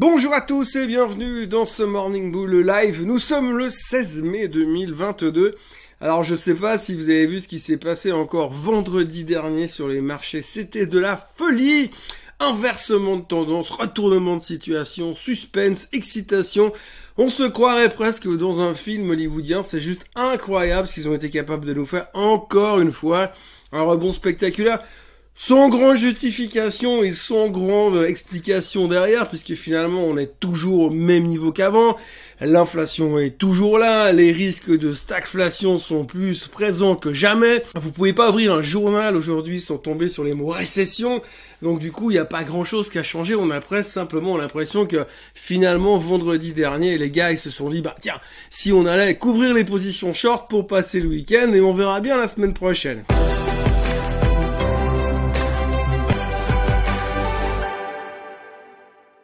[0.00, 3.02] Bonjour à tous et bienvenue dans ce Morning Bull Live.
[3.02, 5.56] Nous sommes le 16 mai 2022.
[6.00, 9.66] Alors je sais pas si vous avez vu ce qui s'est passé encore vendredi dernier
[9.66, 10.40] sur les marchés.
[10.40, 11.90] C'était de la folie.
[12.38, 16.72] Inversement de tendance, retournement de situation, suspense, excitation.
[17.16, 19.64] On se croirait presque dans un film hollywoodien.
[19.64, 23.32] C'est juste incroyable ce qu'ils ont été capables de nous faire encore une fois.
[23.72, 24.80] Un rebond spectaculaire
[25.40, 31.22] sans grande justification et sans grande explication derrière, puisque finalement on est toujours au même
[31.22, 31.96] niveau qu'avant,
[32.40, 38.12] l'inflation est toujours là, les risques de stagflation sont plus présents que jamais, vous pouvez
[38.12, 41.22] pas ouvrir un journal aujourd'hui sans tomber sur les mots récession,
[41.62, 43.90] donc du coup il n'y a pas grand chose qui a changé, on a presque
[43.90, 48.18] simplement l'impression que finalement vendredi dernier les gars ils se sont dit bah tiens,
[48.50, 52.16] si on allait couvrir les positions short pour passer le week-end et on verra bien
[52.16, 53.04] la semaine prochaine.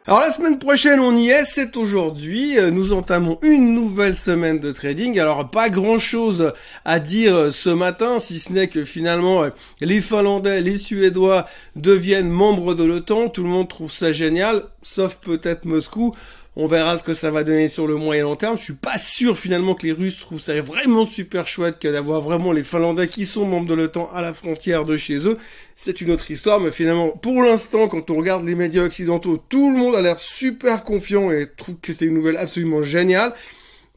[0.07, 4.59] Alors la semaine prochaine on y est, c'est aujourd'hui, euh, nous entamons une nouvelle semaine
[4.59, 6.53] de trading, alors pas grand chose
[6.85, 9.49] à dire euh, ce matin, si ce n'est que finalement euh,
[9.81, 15.15] les Finlandais, les Suédois deviennent membres de l'OTAN, tout le monde trouve ça génial, sauf
[15.15, 16.13] peut-être Moscou,
[16.57, 18.57] on verra ce que ça va donner sur le moyen long terme.
[18.57, 22.21] Je suis pas sûr finalement que les Russes trouvent ça vraiment super chouette que d'avoir
[22.21, 25.37] vraiment les Finlandais qui sont membres de l'OTAN à la frontière de chez eux.
[25.75, 29.69] C'est une autre histoire, mais finalement, pour l'instant, quand on regarde les médias occidentaux, tout
[29.69, 33.33] le monde a l'air super confiant et trouve que c'est une nouvelle absolument géniale.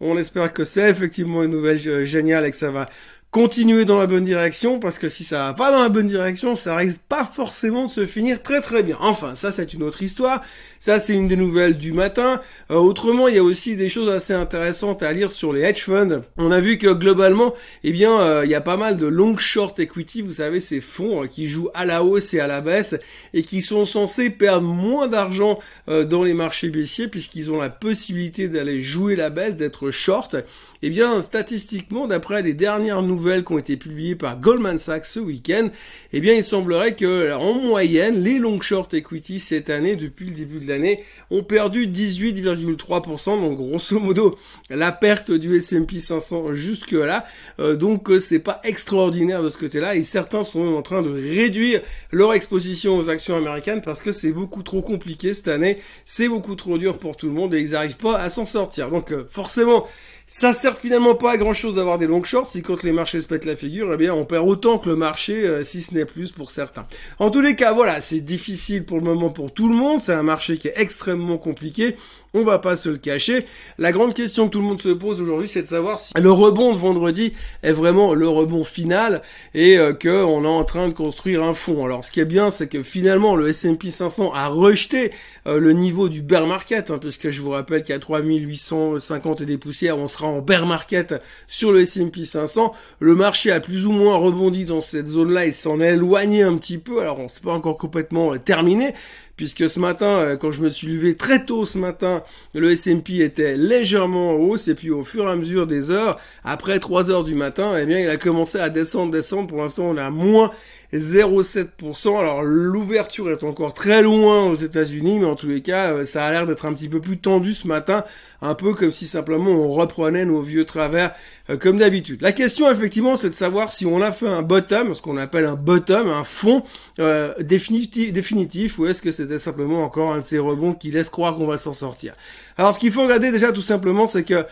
[0.00, 2.88] On espère que c'est effectivement une nouvelle euh, géniale et que ça va
[3.30, 6.56] continuer dans la bonne direction parce que si ça va pas dans la bonne direction,
[6.56, 8.96] ça risque pas forcément de se finir très très bien.
[9.00, 10.42] Enfin, ça c'est une autre histoire.
[10.80, 12.40] Ça c'est une des nouvelles du matin.
[12.70, 15.82] Euh, autrement, il y a aussi des choses assez intéressantes à lire sur les hedge
[15.82, 16.22] funds.
[16.38, 19.36] On a vu que globalement, eh bien, euh, il y a pas mal de long
[19.36, 22.62] short equity, vous savez, ces fonds euh, qui jouent à la hausse et à la
[22.62, 22.96] baisse
[23.34, 28.48] et qui sont censés perdre moins d'argent dans les marchés baissiers puisqu'ils ont la possibilité
[28.48, 30.36] d'aller jouer la baisse, d'être short.
[30.80, 35.18] Eh bien, statistiquement, d'après les dernières nouvelles qui ont été publiées par Goldman Sachs ce
[35.18, 35.70] week-end,
[36.12, 40.34] eh bien il semblerait que en moyenne, les long short equity cette année, depuis le
[40.34, 41.02] début de l'année,
[41.32, 44.38] ont perdu 18,3%, donc grosso modo
[44.70, 47.24] la perte du S&P 500 jusque là.
[47.58, 51.02] Euh, donc euh, c'est pas extraordinaire de ce côté-là et certains sont même en train
[51.02, 51.80] de réduire
[52.12, 56.54] leur exposition aux actions américaines parce que c'est beaucoup trop compliqué cette année, c'est beaucoup
[56.54, 58.90] trop dur pour tout le monde et ils n'arrivent pas à s'en sortir.
[58.90, 59.84] Donc euh, forcément
[60.30, 63.22] ça sert finalement pas à grand chose d'avoir des long shorts si quand les marchés
[63.22, 65.94] se pètent la figure, eh bien on perd autant que le marché, euh, si ce
[65.94, 66.86] n'est plus pour certains.
[67.18, 70.12] En tous les cas, voilà, c'est difficile pour le moment pour tout le monde, c'est
[70.12, 71.96] un marché qui est extrêmement compliqué.
[72.34, 73.46] On va pas se le cacher.
[73.78, 76.30] La grande question que tout le monde se pose aujourd'hui, c'est de savoir si le
[76.30, 79.22] rebond de vendredi est vraiment le rebond final
[79.54, 81.86] et euh, que on est en train de construire un fond.
[81.86, 85.10] Alors, ce qui est bien, c'est que finalement, le S&P 500 a rejeté
[85.46, 89.56] euh, le niveau du bear market, hein, puisque je vous rappelle qu'à 3850 et des
[89.56, 91.14] poussières, on sera en bear market
[91.46, 92.74] sur le S&P 500.
[93.00, 96.58] Le marché a plus ou moins rebondi dans cette zone-là et s'en est éloigné un
[96.58, 97.00] petit peu.
[97.00, 98.92] Alors, on s'est pas encore complètement euh, terminé,
[99.38, 102.22] puisque ce matin, euh, quand je me suis levé très tôt ce matin,
[102.54, 106.18] le S&P était légèrement en hausse, et puis au fur et à mesure des heures,
[106.44, 109.46] après 3 heures du matin, eh bien, il a commencé à descendre, descendre.
[109.46, 110.50] Pour l'instant, on à moins
[110.92, 112.18] 0,7%.
[112.18, 116.24] Alors l'ouverture est encore très loin aux États-Unis, mais en tous les cas, euh, ça
[116.24, 118.04] a l'air d'être un petit peu plus tendu ce matin,
[118.40, 121.12] un peu comme si simplement on reprenait nos vieux travers
[121.50, 122.22] euh, comme d'habitude.
[122.22, 125.44] La question effectivement, c'est de savoir si on a fait un bottom, ce qu'on appelle
[125.44, 126.62] un bottom, un fond
[127.00, 131.10] euh, définitif, définitif, ou est-ce que c'était simplement encore un de ces rebonds qui laisse
[131.10, 132.14] croire qu'on va s'en sortir.
[132.56, 134.46] Alors ce qu'il faut regarder déjà tout simplement, c'est que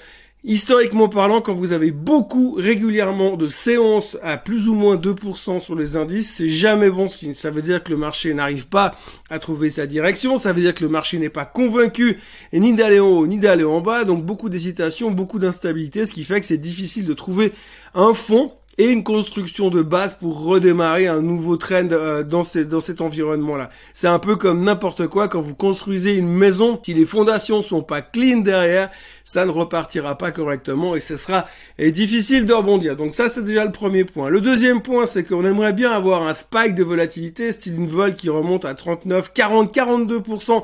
[0.48, 5.74] Historiquement parlant, quand vous avez beaucoup régulièrement de séances à plus ou moins 2% sur
[5.74, 7.34] les indices, c'est jamais bon signe.
[7.34, 8.94] Ça veut dire que le marché n'arrive pas
[9.28, 12.20] à trouver sa direction, ça veut dire que le marché n'est pas convaincu
[12.52, 16.22] ni d'aller en haut ni d'aller en bas, donc beaucoup d'hésitation, beaucoup d'instabilité, ce qui
[16.22, 17.52] fait que c'est difficile de trouver
[17.96, 22.80] un fond et une construction de base pour redémarrer un nouveau trend euh, dans, dans
[22.80, 23.70] cet environnement-là.
[23.94, 27.82] C'est un peu comme n'importe quoi quand vous construisez une maison, si les fondations sont
[27.82, 28.90] pas clean derrière,
[29.24, 31.46] ça ne repartira pas correctement et ce sera
[31.78, 32.96] difficile de rebondir.
[32.96, 34.28] Donc ça c'est déjà le premier point.
[34.28, 38.14] Le deuxième point c'est qu'on aimerait bien avoir un spike de volatilité, style une vol
[38.14, 40.62] qui remonte à 39, 40, 42%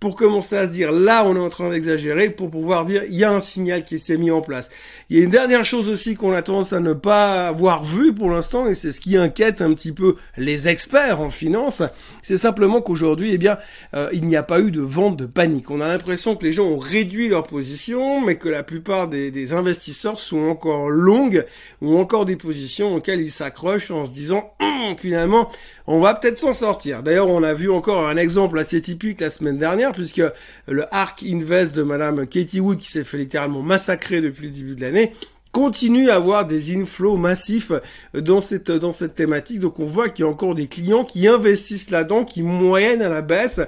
[0.00, 3.14] pour commencer à se dire là on est en train d'exagérer pour pouvoir dire il
[3.14, 4.70] y a un signal qui s'est mis en place.
[5.10, 8.14] Il y a une dernière chose aussi qu'on a tendance à ne pas avoir vu
[8.14, 11.82] pour l'instant et c'est ce qui inquiète un petit peu les experts en finance,
[12.22, 13.58] c'est simplement qu'aujourd'hui eh bien
[13.92, 15.70] euh, il n'y a pas eu de vente de panique.
[15.70, 19.30] On a l'impression que les gens ont réduit leur position mais que la plupart des,
[19.30, 21.44] des investisseurs sont encore longues
[21.82, 25.50] ou encore des positions auxquelles ils s'accrochent en se disant hum, finalement
[25.86, 27.02] on va peut-être s'en sortir.
[27.02, 30.22] D'ailleurs on a vu encore un exemple assez typique la semaine dernière puisque
[30.66, 34.74] le ARK Invest de Madame Katie Wood, qui s'est fait littéralement massacrer depuis le début
[34.74, 35.12] de l'année,
[35.52, 37.72] continue à avoir des inflows massifs
[38.14, 39.60] dans cette dans cette thématique.
[39.60, 43.08] Donc on voit qu'il y a encore des clients qui investissent là-dedans, qui moyennent à
[43.08, 43.60] la baisse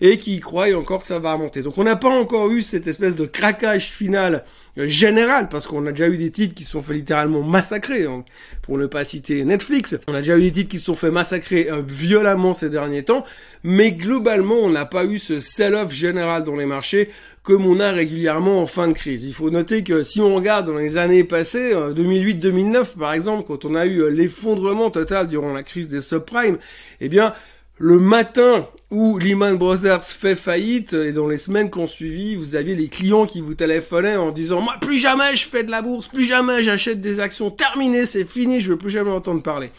[0.00, 1.62] et qui croient encore que ça va remonter.
[1.62, 4.44] Donc on n'a pas encore eu cette espèce de craquage final
[4.78, 8.06] euh, général, parce qu'on a déjà eu des titres qui se sont fait littéralement massacrer,
[8.06, 8.24] hein,
[8.62, 9.96] pour ne pas citer Netflix.
[10.08, 13.04] On a déjà eu des titres qui se sont fait massacrer euh, violemment ces derniers
[13.04, 13.24] temps,
[13.62, 17.08] mais globalement on n'a pas eu ce sell-off général dans les marchés
[17.44, 19.24] comme on a régulièrement en fin de crise.
[19.24, 23.44] Il faut noter que si on regarde dans les années passées, 2008-2009 euh, par exemple,
[23.46, 26.56] quand on a eu l'effondrement total durant la crise des subprimes,
[27.02, 27.34] eh bien
[27.76, 32.76] le matin où Lehman Brothers fait faillite et dans les semaines qu'on suivi, vous aviez
[32.76, 36.06] les clients qui vous téléphonaient en disant moi plus jamais je fais de la bourse,
[36.06, 39.70] plus jamais j'achète des actions, terminé, c'est fini, je veux plus jamais entendre parler.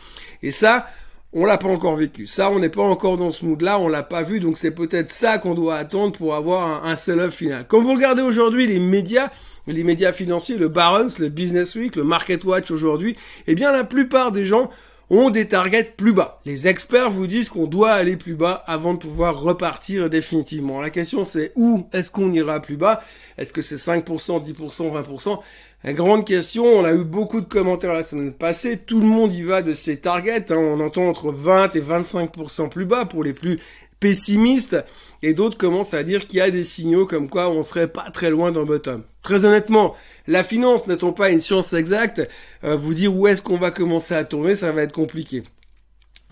[0.43, 0.87] Et ça,
[1.31, 2.27] on l'a pas encore vécu.
[2.27, 5.09] Ça, on n'est pas encore dans ce mood-là, on l'a pas vu, donc c'est peut-être
[5.09, 7.65] ça qu'on doit attendre pour avoir un, un sell-off final.
[7.67, 9.29] Quand vous regardez aujourd'hui les médias,
[9.67, 13.15] les médias financiers, le Barron's, le Business Week, le Market Watch aujourd'hui,
[13.47, 14.69] eh bien la plupart des gens
[15.09, 16.41] ont des targets plus bas.
[16.45, 20.81] Les experts vous disent qu'on doit aller plus bas avant de pouvoir repartir définitivement.
[20.81, 23.01] La question c'est où est-ce qu'on ira plus bas?
[23.37, 24.03] Est-ce que c'est 5%,
[24.43, 25.39] 10%, 20%
[25.83, 29.33] La grande question, on a eu beaucoup de commentaires la semaine passée, tout le monde
[29.33, 30.57] y va de ses targets, hein.
[30.57, 33.59] on entend entre 20 et 25% plus bas pour les plus
[34.05, 34.77] pessimistes,
[35.23, 38.11] et d'autres commencent à dire qu'il y a des signaux comme quoi on serait pas
[38.11, 39.01] très loin d'un bottom.
[39.23, 39.95] Très honnêtement,
[40.27, 42.21] la finance n'étant pas une science exacte,
[42.63, 45.41] euh, vous dire où est-ce qu'on va commencer à tourner, ça va être compliqué.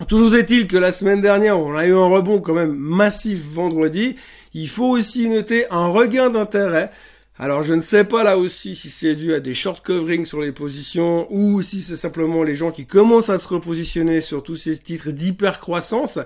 [0.06, 4.14] Toujours est-il que la semaine dernière, on a eu un rebond quand même massif vendredi.
[4.52, 6.92] Il faut aussi noter un regain d'intérêt.
[7.40, 10.40] Alors je ne sais pas là aussi si c'est dû à des short coverings sur
[10.40, 14.54] les positions ou si c'est simplement les gens qui commencent à se repositionner sur tous
[14.54, 16.20] ces titres d'hyper croissance.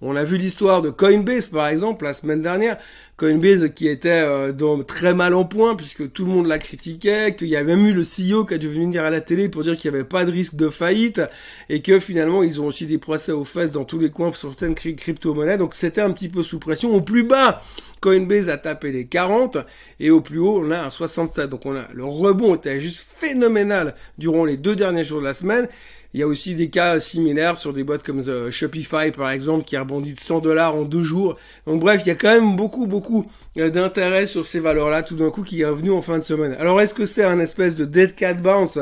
[0.00, 2.78] On a vu l'histoire de Coinbase par exemple la semaine dernière.
[3.16, 7.48] Coinbase qui était euh, très mal en point puisque tout le monde la critiquait, qu'il
[7.48, 9.76] y a même eu le CEO qui a dû venir à la télé pour dire
[9.76, 11.20] qu'il n'y avait pas de risque de faillite
[11.68, 14.54] et que finalement ils ont aussi des procès aux fesses dans tous les coins sur
[14.54, 15.58] certaines crypto-monnaies.
[15.58, 16.94] Donc c'était un petit peu sous pression.
[16.94, 17.62] Au plus bas,
[18.00, 19.58] Coinbase a tapé les 40
[20.00, 21.50] et au plus haut on a un 67.
[21.50, 25.34] Donc on a le rebond était juste phénoménal durant les deux derniers jours de la
[25.34, 25.68] semaine.
[26.14, 29.64] Il y a aussi des cas similaires sur des boîtes comme The Shopify par exemple
[29.64, 31.36] qui a rebondi de 100 dollars en deux jours.
[31.66, 35.16] Donc bref, il y a quand même beaucoup beaucoup euh, d'intérêt sur ces valeurs-là tout
[35.16, 36.56] d'un coup qui est revenu en fin de semaine.
[36.58, 38.78] Alors est-ce que c'est un espèce de dead cat bounce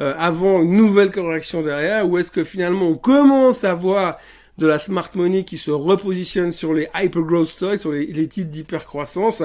[0.00, 4.18] euh, avant une nouvelle correction derrière ou est-ce que finalement on commence à voir
[4.58, 8.28] de la smart money qui se repositionne sur les hyper growth stocks, sur les, les
[8.28, 9.42] titres d'hyper croissance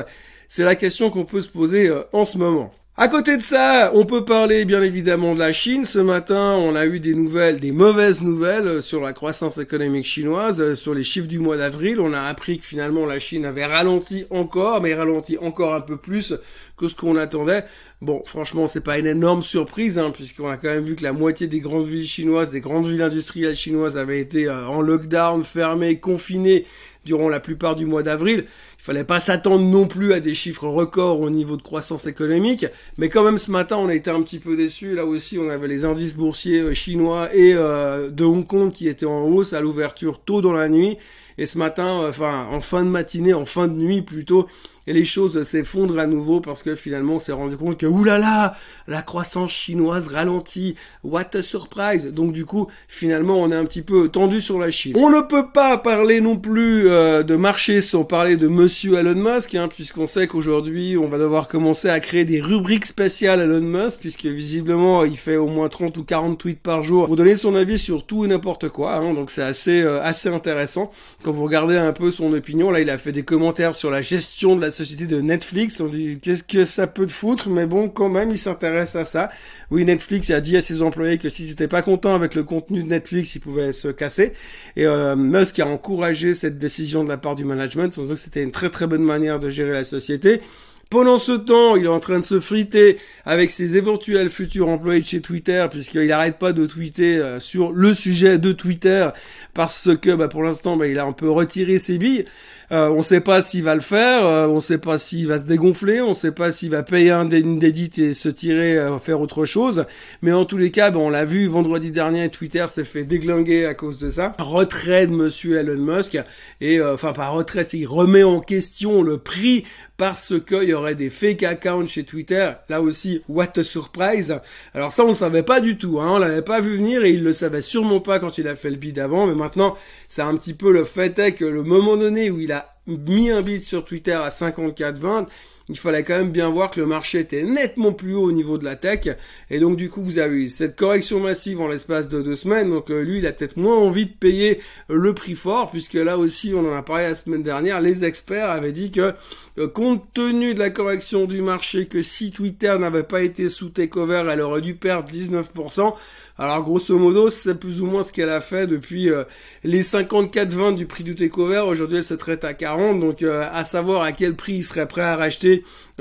[0.48, 2.74] C'est la question qu'on peut se poser euh, en ce moment.
[2.98, 5.86] À côté de ça, on peut parler bien évidemment de la Chine.
[5.86, 10.06] Ce matin, on a eu des nouvelles, des mauvaises nouvelles euh, sur la croissance économique
[10.06, 12.02] chinoise, euh, sur les chiffres du mois d'avril.
[12.02, 15.96] On a appris que finalement la Chine avait ralenti encore, mais ralenti encore un peu
[15.96, 16.34] plus
[16.76, 17.64] que ce qu'on attendait.
[18.02, 21.14] Bon, franchement, c'est pas une énorme surprise, hein, puisqu'on a quand même vu que la
[21.14, 25.46] moitié des grandes villes chinoises, des grandes villes industrielles chinoises avaient été euh, en lockdown,
[25.46, 26.66] fermées, confinées
[27.06, 28.46] durant la plupart du mois d'avril.
[28.80, 32.66] Il fallait pas s'attendre non plus à des chiffres records au niveau de croissance économique,
[32.98, 34.96] mais quand même ce matin on a été un petit peu déçus.
[34.96, 38.88] Là aussi on avait les indices boursiers euh, chinois et euh, de Hong Kong qui
[38.88, 40.98] étaient en hausse à l'ouverture tôt dans la nuit.
[41.38, 44.48] Et ce matin, euh, enfin en fin de matinée, en fin de nuit plutôt,
[44.90, 48.56] et les choses s'effondrent à nouveau parce que finalement on s'est rendu compte que oulala,
[48.88, 52.08] la croissance chinoise ralentit, what a surprise.
[52.08, 54.96] Donc du coup, finalement on est un petit peu tendu sur la Chine.
[54.98, 59.14] On ne peut pas parler non plus euh, de marché sans parler de monsieur Elon
[59.14, 63.62] Musk, hein, puisqu'on sait qu'aujourd'hui on va devoir commencer à créer des rubriques spéciales Elon
[63.62, 67.36] Musk, puisque visiblement il fait au moins 30 ou 40 tweets par jour pour donner
[67.36, 68.96] son avis sur tout et n'importe quoi.
[68.96, 70.90] Hein, donc c'est assez euh, assez intéressant.
[71.22, 74.02] Quand vous regardez un peu son opinion, là il a fait des commentaires sur la
[74.02, 75.82] gestion de la société de Netflix.
[75.82, 79.04] On dit qu'est-ce que ça peut te foutre, mais bon, quand même, il s'intéresse à
[79.04, 79.30] ça.
[79.72, 82.84] Oui, Netflix a dit à ses employés que s'ils n'étaient pas contents avec le contenu
[82.84, 84.32] de Netflix, ils pouvaient se casser.
[84.78, 88.44] Et euh, Musk a encouragé cette décision de la part du management, en que c'était
[88.44, 90.42] une très très bonne manière de gérer la société.
[90.90, 95.02] Pendant ce temps, il est en train de se friter avec ses éventuels futurs employés
[95.02, 99.08] de chez Twitter, puisqu'il n'arrête pas de tweeter euh, sur le sujet de Twitter,
[99.54, 102.26] parce que bah, pour l'instant, bah, il a un peu retiré ses billes.
[102.72, 105.28] Euh, on ne sait pas s'il va le faire, euh, on ne sait pas s'il
[105.28, 108.30] va se dégonfler, on ne sait pas s'il va payer un une dédite et se
[108.30, 109.86] tirer à faire autre chose.
[110.22, 113.66] Mais en tous les cas, ben, on l'a vu vendredi dernier, Twitter s'est fait déglinguer
[113.66, 114.36] à cause de ça.
[114.40, 116.18] Retrait de Monsieur Elon Musk
[116.62, 119.66] et enfin pas retrait, il remet en question le prix
[119.98, 122.52] parce y aurait des fake accounts chez Twitter.
[122.70, 124.40] Là aussi, what a surprise.
[124.74, 126.00] Alors ça, on ne savait pas du tout.
[126.00, 126.10] Hein.
[126.12, 128.70] On l'avait pas vu venir et il le savait sûrement pas quand il a fait
[128.70, 129.28] le bid avant.
[129.28, 129.76] Mais maintenant,
[130.08, 133.30] c'est un petit peu le fait est que le moment donné où il a mis
[133.30, 135.28] un bid sur Twitter à 54,20
[135.70, 138.58] il fallait quand même bien voir que le marché était nettement plus haut au niveau
[138.58, 139.08] de la tech.
[139.52, 142.72] Et donc du coup, vous avez eu cette correction massive en l'espace de deux semaines.
[142.72, 144.60] Donc euh, lui, il a peut-être moins envie de payer
[144.90, 148.50] le prix fort, puisque là aussi, on en a parlé la semaine dernière, les experts
[148.50, 149.14] avaient dit que
[149.60, 153.70] euh, compte tenu de la correction du marché, que si Twitter n'avait pas été sous
[153.70, 155.94] takeover, elle aurait dû perdre 19%.
[156.42, 159.26] Alors grosso modo, c'est plus ou moins ce qu'elle a fait depuis euh,
[159.66, 161.66] les 54 du prix du takeover.
[161.68, 165.02] Aujourd'hui, elle se traite à 40, donc à savoir à quel prix il serait prêt
[165.02, 165.59] à racheter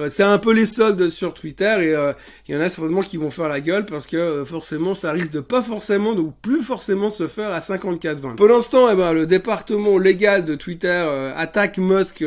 [0.08, 2.12] c'est un peu les soldes sur Twitter et euh,
[2.46, 5.12] il y en a certainement qui vont faire la gueule parce que euh, forcément ça
[5.12, 8.36] risque de pas forcément ou plus forcément se faire à 54,20.
[8.36, 12.24] Pour l'instant, eh ben, le département légal de Twitter euh, attaque Musk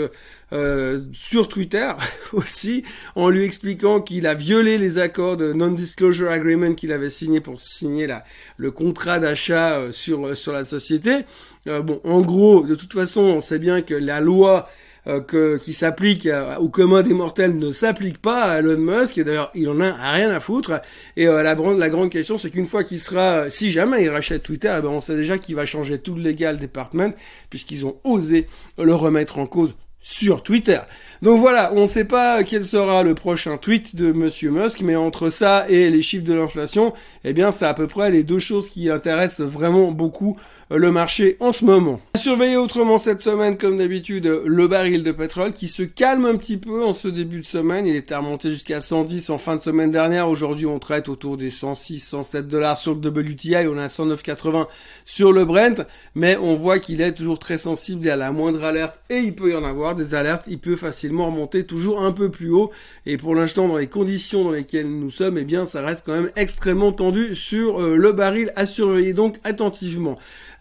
[1.13, 1.89] sur Twitter
[2.33, 2.83] aussi
[3.15, 7.57] en lui expliquant qu'il a violé les accords de non-disclosure agreement qu'il avait signé pour
[7.57, 8.25] signer la,
[8.57, 11.19] le contrat d'achat sur, sur la société.
[11.65, 14.71] bon, en gros, de toute façon, on sait bien que la loi euh,
[15.05, 16.27] que, qui s'applique
[16.59, 19.17] au commun des mortels ne s'applique pas à Elon Musk.
[19.17, 20.81] Et d'ailleurs, il en a rien à foutre.
[21.17, 24.09] Et euh, la, grande, la grande question, c'est qu'une fois qu'il sera, si jamais il
[24.09, 27.13] rachète Twitter, eh ben, on sait déjà qu'il va changer tout le legal department
[27.49, 30.79] puisqu'ils ont osé le remettre en cause sur Twitter.
[31.21, 34.95] Donc voilà, on ne sait pas quel sera le prochain tweet de Monsieur Musk, mais
[34.95, 36.93] entre ça et les chiffres de l'inflation,
[37.23, 40.39] eh bien c'est à peu près les deux choses qui intéressent vraiment beaucoup
[40.77, 41.99] le marché en ce moment.
[42.15, 46.57] Surveiller autrement cette semaine, comme d'habitude, le baril de pétrole qui se calme un petit
[46.57, 47.87] peu en ce début de semaine.
[47.87, 50.29] Il était remonté jusqu'à 110 en fin de semaine dernière.
[50.29, 53.67] Aujourd'hui, on traite autour des 106, 107 dollars sur le WTI.
[53.67, 54.67] On a 109,80
[55.05, 55.85] sur le Brent.
[56.15, 59.51] Mais on voit qu'il est toujours très sensible à la moindre alerte et il peut
[59.51, 60.45] y en avoir des alertes.
[60.47, 62.71] Il peut facilement remonter toujours un peu plus haut.
[63.05, 66.13] Et pour l'instant, dans les conditions dans lesquelles nous sommes, eh bien, ça reste quand
[66.13, 70.17] même extrêmement tendu sur euh, le baril à surveiller donc attentivement.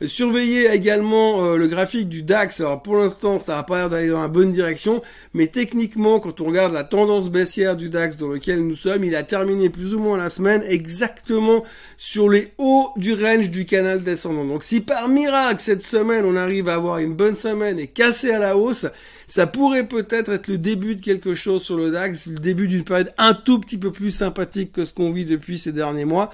[0.07, 2.61] Surveillez également euh, le graphique du DAX.
[2.61, 5.03] Alors pour l'instant, ça n'a pas l'air d'aller dans la bonne direction,
[5.35, 9.15] mais techniquement, quand on regarde la tendance baissière du DAX dans lequel nous sommes, il
[9.15, 11.65] a terminé plus ou moins la semaine exactement
[11.99, 14.47] sur les hauts du range du canal descendant.
[14.47, 18.31] Donc si par miracle cette semaine on arrive à avoir une bonne semaine et casser
[18.31, 18.87] à la hausse,
[19.27, 22.85] ça pourrait peut-être être le début de quelque chose sur le DAX, le début d'une
[22.85, 26.31] période un tout petit peu plus sympathique que ce qu'on vit depuis ces derniers mois.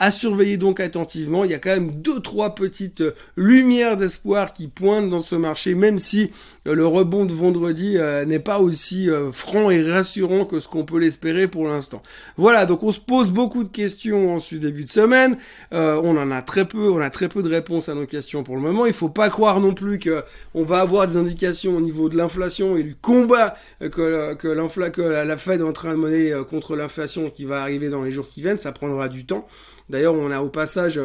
[0.00, 1.42] À surveiller donc attentivement.
[1.42, 5.34] Il y a quand même deux, trois petites euh, lumières d'espoir qui pointent dans ce
[5.34, 6.30] marché, même si
[6.68, 10.84] euh, le rebond de vendredi euh, n'est pas aussi franc et rassurant que ce qu'on
[10.84, 12.00] peut l'espérer pour l'instant.
[12.36, 15.36] Voilà, donc on se pose beaucoup de questions en ce début de semaine.
[15.72, 18.54] on en a très peu, on a très peu de réponses à nos questions pour
[18.54, 18.86] le moment.
[18.86, 20.22] Il faut pas croire non plus que
[20.54, 25.02] on va avoir des indications au niveau de l'inflation et du combat que, que, que
[25.02, 28.28] la Fed est en train de mener contre l'inflation qui va arriver dans les jours
[28.28, 28.56] qui viennent.
[28.56, 29.48] Ça prendra du temps.
[29.90, 31.00] D'ailleurs, on a au passage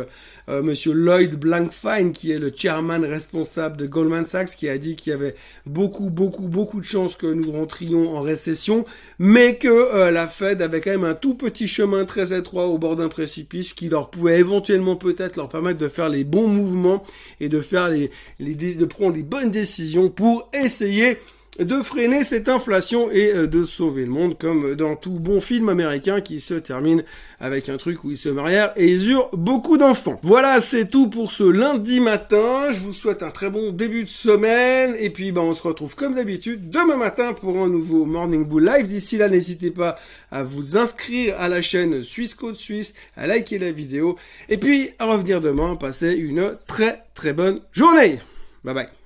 [0.50, 4.96] euh, Monsieur Lloyd Blankfein, qui est le chairman responsable de Goldman Sachs, qui a dit
[4.96, 5.36] qu'il y avait
[5.66, 8.86] beaucoup, beaucoup, beaucoup de chances que nous rentrions en récession,
[9.20, 12.78] mais que euh, la Fed avait quand même un tout petit chemin très étroit au
[12.78, 17.04] bord d'un précipice qui leur pouvait éventuellement peut-être leur permettre de faire les bons mouvements
[17.40, 21.18] et de faire les, les de prendre les bonnes décisions pour essayer
[21.60, 25.70] de freiner cette inflation et euh, de sauver le monde comme dans tout bon film
[25.70, 27.04] américain qui se termine
[27.40, 30.20] avec un truc où ils se marièrent et ils eurent beaucoup d'enfants.
[30.24, 32.72] Voilà, c'est tout pour ce lundi matin.
[32.72, 35.96] Je vous souhaite un très bon début de semaine et puis ben, on se retrouve
[35.96, 38.88] comme d'habitude demain matin pour un nouveau Morning Bull Live.
[38.88, 39.98] D'ici là, n'hésitez pas
[40.32, 44.18] à vous inscrire à la chaîne Suisse Code Suisse, à liker la vidéo
[44.50, 45.76] et puis à revenir demain.
[45.76, 48.20] Passez une très très bonne journée.
[48.64, 49.03] Bye bye.